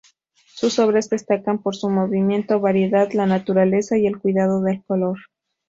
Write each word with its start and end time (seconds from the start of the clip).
Sus 0.55 0.79
obras 0.79 1.11
destacan 1.11 1.61
por 1.61 1.75
su 1.75 1.87
movimiento, 1.87 2.59
variedad, 2.59 3.11
la 3.11 3.27
naturaleza 3.27 3.99
y 3.99 4.07
el 4.07 4.17
cuidado 4.17 4.59
del 4.63 4.81
color. 4.83 5.19